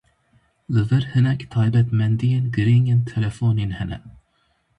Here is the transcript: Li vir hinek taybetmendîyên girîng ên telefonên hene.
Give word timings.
Li 0.73 0.81
vir 0.91 1.03
hinek 1.11 1.41
taybetmendîyên 1.53 2.45
girîng 2.55 2.85
ên 2.93 2.99
telefonên 3.11 3.71
hene. 3.79 3.97